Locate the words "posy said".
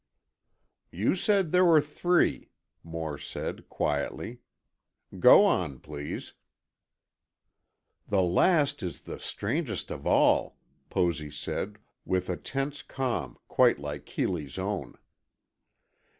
10.89-11.77